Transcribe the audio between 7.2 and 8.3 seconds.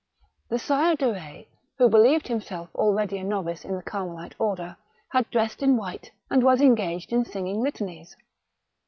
singing litanies.